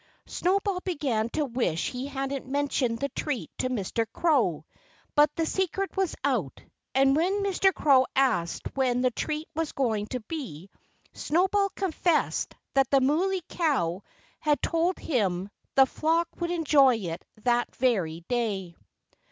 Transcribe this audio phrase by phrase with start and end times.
[0.25, 4.03] Snowball began to wish he hadn't mentioned the treat to Mr.
[4.11, 4.65] Crow.
[5.13, 6.59] But the secret was out.
[6.95, 7.71] And when Mr.
[7.71, 10.71] Crow asked when the treat was going to be
[11.13, 14.01] Snowball confessed that the Muley Cow
[14.39, 18.75] had told him the flock would enjoy it that very day.